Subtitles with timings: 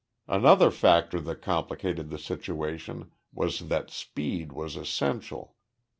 [0.27, 5.55] Another factor that complicated the situation was that speed was essential.